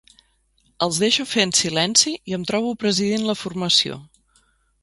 [0.85, 4.03] Els deixo fer en silenci i em trobo presidint la formació.